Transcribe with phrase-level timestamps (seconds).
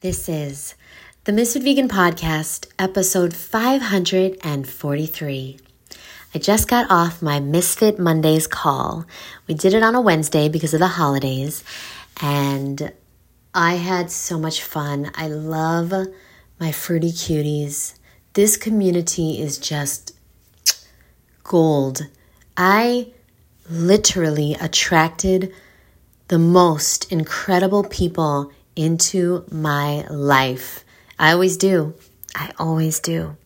[0.00, 0.74] This is
[1.24, 5.58] the Misfit Vegan Podcast, episode 543.
[6.34, 9.06] I just got off my Misfit Mondays call.
[9.48, 11.64] We did it on a Wednesday because of the holidays,
[12.20, 12.92] and
[13.54, 15.10] I had so much fun.
[15.14, 15.94] I love
[16.60, 17.94] my fruity cuties.
[18.34, 20.14] This community is just
[21.42, 22.06] gold.
[22.54, 23.14] I
[23.70, 25.54] literally attracted
[26.28, 30.84] the most incredible people into my life.
[31.18, 31.94] I always do.
[32.34, 33.36] I always do.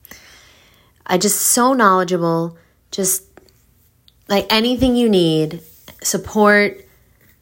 [1.06, 2.58] I just so knowledgeable,
[2.90, 3.24] just
[4.28, 5.62] like anything you need
[6.02, 6.84] support,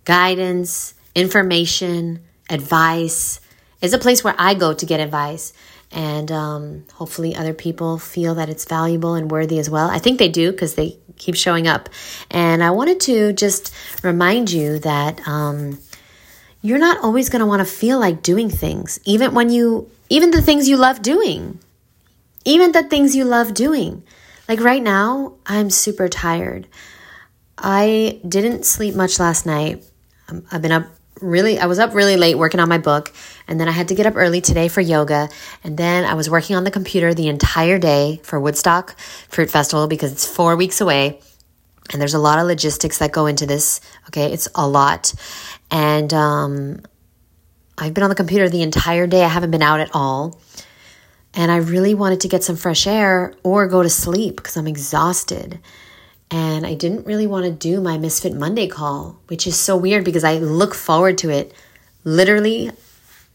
[0.05, 3.41] guidance, information, advice.
[3.81, 5.53] is a place where I go to get advice.
[5.91, 9.89] And um, hopefully, other people feel that it's valuable and worthy as well.
[9.89, 11.89] I think they do because they keep showing up.
[12.31, 15.79] And I wanted to just remind you that um,
[16.61, 20.31] you're not always going to want to feel like doing things, even when you, even
[20.31, 21.59] the things you love doing,
[22.45, 24.03] even the things you love doing.
[24.49, 26.67] Like right now, I'm super tired.
[27.57, 29.85] I didn't sleep much last night.
[30.29, 30.87] Um, I've been up
[31.21, 33.13] really, I was up really late working on my book,
[33.47, 35.29] and then I had to get up early today for yoga,
[35.65, 38.99] and then I was working on the computer the entire day for Woodstock
[39.29, 41.21] Fruit Festival because it's four weeks away.
[41.91, 43.81] And there's a lot of logistics that go into this.
[44.09, 45.15] Okay, it's a lot.
[45.71, 46.83] And um,
[47.77, 49.25] I've been on the computer the entire day.
[49.25, 50.41] I haven't been out at all.
[51.35, 54.67] And I really wanted to get some fresh air or go to sleep because I'm
[54.67, 55.61] exhausted.
[56.31, 60.05] And I didn't really want to do my Misfit Monday call, which is so weird
[60.05, 61.55] because I look forward to it
[62.05, 62.71] literally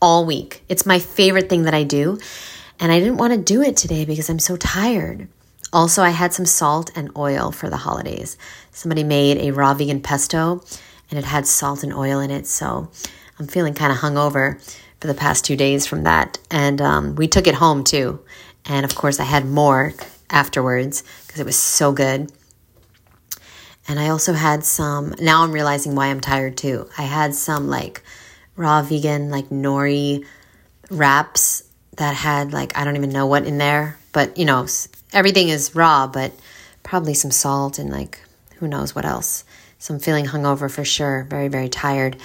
[0.01, 0.63] all week.
[0.69, 2.19] It's my favorite thing that I do.
[2.79, 5.27] And I didn't want to do it today because I'm so tired.
[5.73, 8.37] Also, I had some salt and oil for the holidays.
[8.71, 10.63] Somebody made a raw vegan pesto
[11.09, 12.45] and it had salt and oil in it.
[12.45, 12.91] So
[13.39, 14.61] I'm feeling kind of hungover
[15.01, 16.37] for the past two days from that.
[16.51, 18.19] And um, we took it home too.
[18.65, 19.93] And of course, I had more
[20.29, 22.31] afterwards because it was so good.
[23.87, 26.87] And I also had some, now I'm realizing why I'm tired too.
[26.97, 28.03] I had some like
[28.55, 30.25] raw vegan, like nori
[30.91, 31.63] wraps
[31.97, 34.67] that had like, I don't even know what in there, but you know,
[35.13, 36.33] everything is raw, but
[36.83, 38.19] probably some salt and like
[38.57, 39.43] who knows what else.
[39.79, 42.17] So I'm feeling hungover for sure, very, very tired.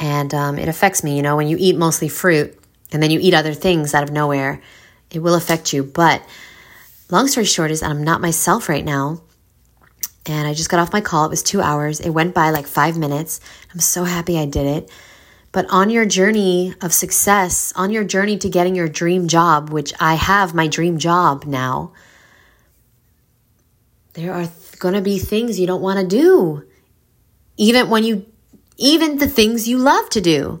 [0.00, 2.58] And um, it affects me, you know, when you eat mostly fruit
[2.92, 4.60] and then you eat other things out of nowhere,
[5.10, 5.82] it will affect you.
[5.82, 6.22] But
[7.10, 9.22] long story short is I'm not myself right now.
[10.26, 11.24] And I just got off my call.
[11.24, 12.00] It was two hours.
[12.00, 13.40] It went by like five minutes.
[13.72, 14.90] I'm so happy I did it.
[15.50, 19.94] But on your journey of success, on your journey to getting your dream job, which
[19.98, 21.92] I have my dream job now,
[24.18, 26.64] there are th- going to be things you don't want to do
[27.56, 28.26] even when you,
[28.76, 30.60] even the things you love to do.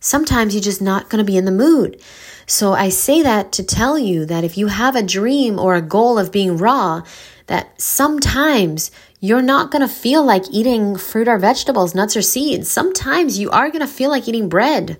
[0.00, 2.00] Sometimes you're just not going to be in the mood.
[2.46, 5.82] So I say that to tell you that if you have a dream or a
[5.82, 7.02] goal of being raw,
[7.46, 8.90] that sometimes
[9.20, 12.70] you're not going to feel like eating fruit or vegetables, nuts or seeds.
[12.70, 14.98] Sometimes you are going to feel like eating bread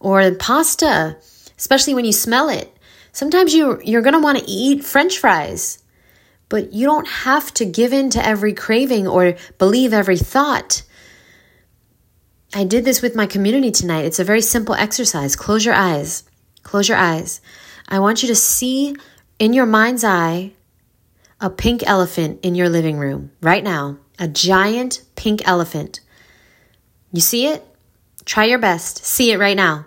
[0.00, 1.16] or pasta,
[1.58, 2.74] especially when you smell it.
[3.12, 5.83] Sometimes you you're going to want to eat french fries.
[6.54, 10.84] But you don't have to give in to every craving or believe every thought.
[12.54, 14.04] I did this with my community tonight.
[14.04, 15.34] It's a very simple exercise.
[15.34, 16.22] Close your eyes.
[16.62, 17.40] Close your eyes.
[17.88, 18.94] I want you to see
[19.40, 20.52] in your mind's eye
[21.40, 23.98] a pink elephant in your living room right now.
[24.20, 25.98] A giant pink elephant.
[27.12, 27.66] You see it?
[28.26, 29.04] Try your best.
[29.04, 29.86] See it right now.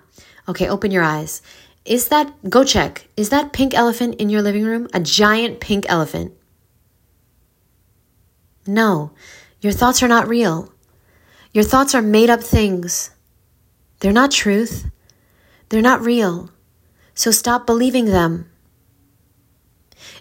[0.49, 1.41] Okay, open your eyes.
[1.85, 3.07] Is that, go check.
[3.15, 4.89] Is that pink elephant in your living room?
[4.93, 6.33] A giant pink elephant.
[8.67, 9.11] No,
[9.61, 10.71] your thoughts are not real.
[11.53, 13.11] Your thoughts are made up things.
[13.99, 14.89] They're not truth.
[15.69, 16.51] They're not real.
[17.15, 18.49] So stop believing them.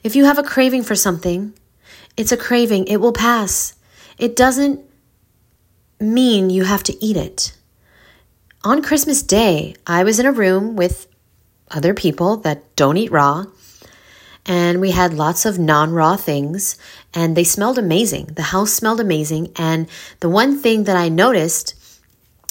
[0.02, 1.52] If you have a craving for something,
[2.16, 2.86] it's a craving.
[2.86, 3.74] It will pass.
[4.18, 4.80] It doesn't
[6.00, 7.56] mean you have to eat it.
[8.64, 11.06] On Christmas Day, I was in a room with
[11.70, 13.44] other people that don't eat raw,
[14.46, 16.78] and we had lots of non raw things,
[17.12, 18.26] and they smelled amazing.
[18.26, 19.52] The house smelled amazing.
[19.56, 19.88] And
[20.20, 21.74] the one thing that I noticed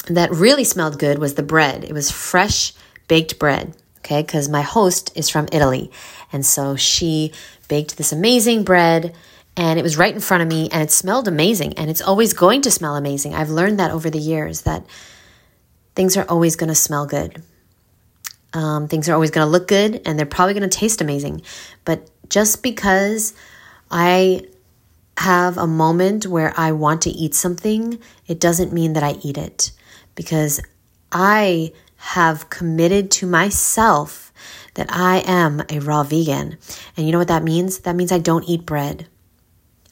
[0.08, 1.84] that really smelled good was the bread.
[1.86, 2.74] It was fresh
[3.08, 4.22] baked bread, okay?
[4.22, 5.90] Because my host is from Italy.
[6.32, 7.32] And so she
[7.68, 9.16] baked this amazing bread
[9.58, 12.34] and it was right in front of me and it smelled amazing and it's always
[12.34, 13.34] going to smell amazing.
[13.34, 14.86] I've learned that over the years that
[15.96, 17.42] things are always going to smell good.
[18.56, 21.42] Um, things are always going to look good and they're probably going to taste amazing.
[21.84, 23.34] But just because
[23.92, 24.48] I
[25.18, 29.38] have a moment where I want to eat something, it doesn't mean that I eat
[29.38, 29.72] it
[30.16, 30.62] because
[31.12, 34.32] I have committed to myself
[34.76, 36.58] that I am a raw vegan.
[36.96, 37.80] And you know what that means?
[37.80, 39.08] That means I don't eat bread.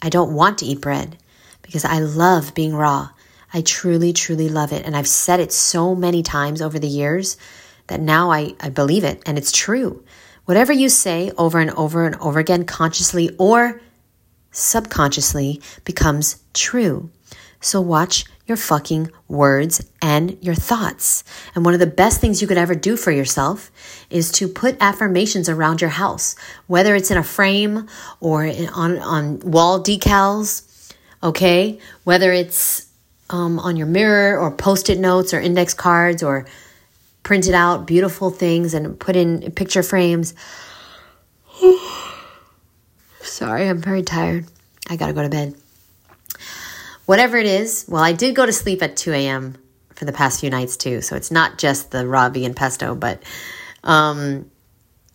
[0.01, 1.17] I don't want to eat bread
[1.61, 3.09] because I love being raw.
[3.53, 4.85] I truly, truly love it.
[4.85, 7.35] And I've said it so many times over the years
[7.93, 10.03] that now I, I believe it and it's true.
[10.45, 13.79] Whatever you say over and over and over again, consciously or
[14.51, 17.11] subconsciously, becomes true.
[17.61, 21.23] So watch your fucking words and your thoughts.
[21.53, 23.71] And one of the best things you could ever do for yourself
[24.09, 26.35] is to put affirmations around your house,
[26.65, 27.87] whether it's in a frame
[28.19, 28.43] or
[28.73, 30.91] on, on wall decals,
[31.21, 31.79] okay?
[32.03, 32.87] Whether it's
[33.29, 36.45] um, on your mirror or post it notes or index cards or
[37.23, 40.33] printed out beautiful things and put in picture frames.
[43.21, 44.45] Sorry, I'm very tired.
[44.89, 45.55] I gotta go to bed.
[47.05, 49.57] Whatever it is, well, I did go to sleep at 2 a.m.
[49.95, 53.23] for the past few nights too, so it's not just the raw vegan pesto, but
[53.83, 54.49] um,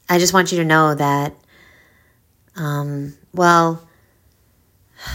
[0.08, 1.34] I just want you to know that,
[2.56, 3.88] um, well,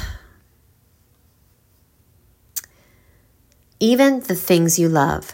[3.79, 5.33] even the things you love,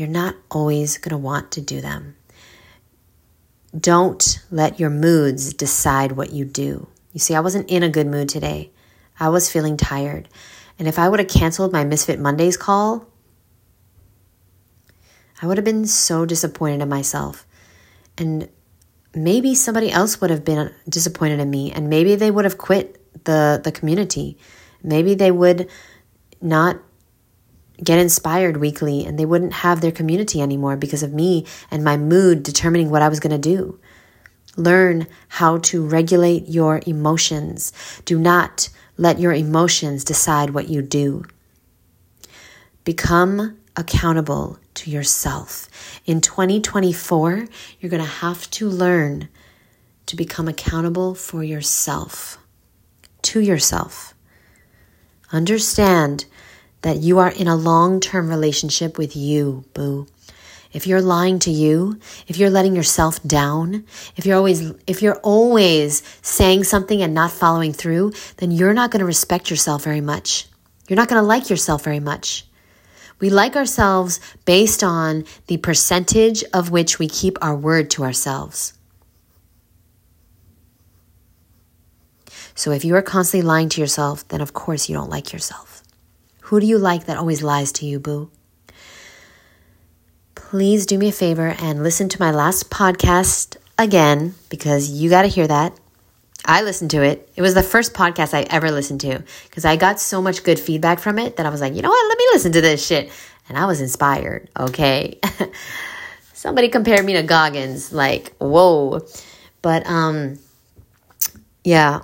[0.00, 2.16] you're not always going to want to do them.
[3.78, 6.88] Don't let your moods decide what you do.
[7.12, 8.70] You see, I wasn't in a good mood today.
[9.20, 10.26] I was feeling tired.
[10.78, 13.06] And if I would have canceled my Misfit Mondays call,
[15.42, 17.46] I would have been so disappointed in myself.
[18.16, 18.48] And
[19.14, 22.96] maybe somebody else would have been disappointed in me and maybe they would have quit
[23.24, 24.38] the the community.
[24.82, 25.68] Maybe they would
[26.40, 26.80] not
[27.82, 31.96] get inspired weekly and they wouldn't have their community anymore because of me and my
[31.96, 33.78] mood determining what I was going to do.
[34.56, 37.72] Learn how to regulate your emotions.
[38.04, 41.24] Do not let your emotions decide what you do.
[42.84, 45.68] Become accountable to yourself.
[46.04, 47.46] In 2024,
[47.80, 49.28] you're going to have to learn
[50.06, 52.38] to become accountable for yourself,
[53.22, 54.14] to yourself.
[55.32, 56.24] Understand
[56.82, 60.06] that you are in a long term relationship with you, boo.
[60.72, 61.98] If you're lying to you,
[62.28, 63.84] if you're letting yourself down,
[64.16, 68.90] if you're always if you're always saying something and not following through, then you're not
[68.90, 70.46] going to respect yourself very much.
[70.88, 72.46] You're not going to like yourself very much.
[73.18, 78.72] We like ourselves based on the percentage of which we keep our word to ourselves.
[82.54, 85.69] So if you are constantly lying to yourself, then of course you don't like yourself.
[86.50, 88.28] Who do you like that always lies to you, boo?
[90.34, 95.22] Please do me a favor and listen to my last podcast again because you got
[95.22, 95.78] to hear that.
[96.44, 97.30] I listened to it.
[97.36, 100.58] It was the first podcast I ever listened to because I got so much good
[100.58, 102.08] feedback from it that I was like, you know what?
[102.08, 103.12] Let me listen to this shit.
[103.48, 104.50] And I was inspired.
[104.58, 105.20] Okay.
[106.32, 107.92] Somebody compared me to Goggins.
[107.92, 109.06] Like, whoa.
[109.62, 110.40] But, um,
[111.62, 112.00] yeah,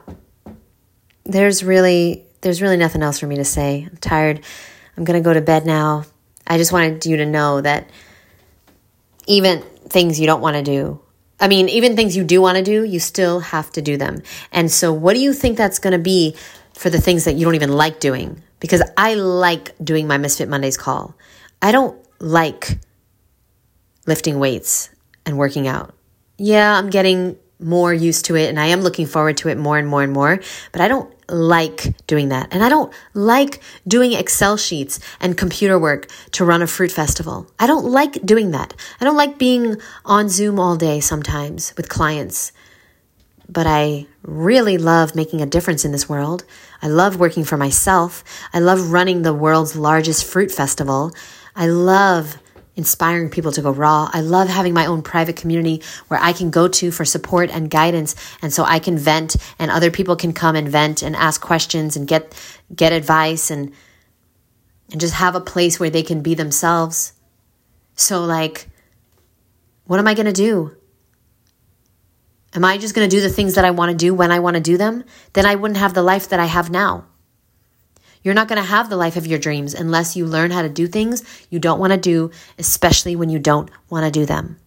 [1.25, 3.87] there's really there's really nothing else for me to say.
[3.91, 4.41] I'm tired.
[4.97, 6.05] I'm going to go to bed now.
[6.47, 7.91] I just wanted you to know that
[9.27, 11.01] even things you don't want to do,
[11.39, 14.23] I mean, even things you do want to do, you still have to do them.
[14.53, 16.35] And so, what do you think that's going to be
[16.75, 18.43] for the things that you don't even like doing?
[18.59, 21.15] Because I like doing my Misfit Mondays call.
[21.61, 22.79] I don't like
[24.07, 24.89] lifting weights
[25.27, 25.95] and working out.
[26.39, 29.79] Yeah, I'm getting more used to it and I am looking forward to it more
[29.79, 30.41] and more and more,
[30.73, 32.49] but I don't like doing that.
[32.53, 37.51] And I don't like doing Excel sheets and computer work to run a fruit festival.
[37.59, 38.75] I don't like doing that.
[39.01, 42.53] I don't like being on Zoom all day sometimes with clients.
[43.49, 46.45] But I really love making a difference in this world.
[46.83, 48.25] I love working for myself.
[48.53, 51.13] I love running the world's largest fruit festival.
[51.55, 52.39] I love
[52.77, 54.09] inspiring people to go raw.
[54.13, 57.71] I love having my own private community where I can go to for support and
[57.71, 58.15] guidance.
[58.43, 61.97] And so I can vent and other people can come and vent and ask questions
[61.97, 62.35] and get,
[62.75, 63.73] get advice and,
[64.93, 67.15] and just have a place where they can be themselves.
[67.95, 68.69] So like,
[69.87, 70.77] what am I going to do?
[72.55, 74.41] Am I just going to do the things that I want to do when I
[74.41, 75.05] want to do them?
[75.33, 77.07] Then I wouldn't have the life that I have now.
[78.27, 80.69] You're not going to have the life of your dreams unless you learn how to
[80.69, 84.59] do things you don't want to do, especially when you don't want to do them.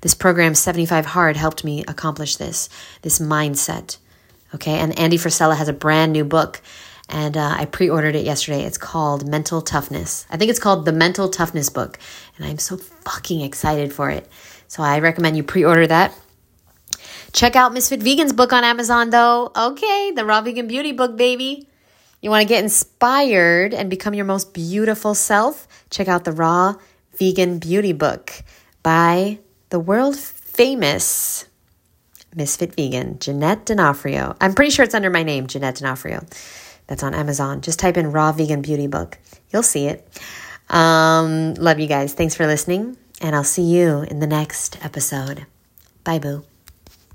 [0.00, 2.70] This program, 75 Hard, helped me accomplish this,
[3.02, 3.98] this mindset.
[4.54, 6.62] Okay, and Andy Frisella has a brand new book,
[7.10, 8.62] and uh, I pre ordered it yesterday.
[8.62, 10.24] It's called Mental Toughness.
[10.30, 11.98] I think it's called the Mental Toughness Book,
[12.38, 14.26] and I'm so fucking excited for it.
[14.68, 16.18] So I recommend you pre order that.
[17.34, 19.52] Check out Misfit Vegan's book on Amazon, though.
[19.54, 21.67] Okay, the Raw Vegan Beauty book, baby.
[22.20, 25.68] You want to get inspired and become your most beautiful self?
[25.90, 26.74] Check out the Raw
[27.16, 28.32] Vegan Beauty Book
[28.82, 29.38] by
[29.70, 31.46] the world famous
[32.34, 34.36] Misfit Vegan, Jeanette D'Onofrio.
[34.40, 36.24] I'm pretty sure it's under my name, Jeanette D'Onofrio.
[36.88, 37.60] That's on Amazon.
[37.60, 39.18] Just type in Raw Vegan Beauty Book.
[39.52, 40.08] You'll see it.
[40.68, 42.14] Um, love you guys.
[42.14, 45.46] Thanks for listening, and I'll see you in the next episode.
[46.04, 46.44] Bye, boo.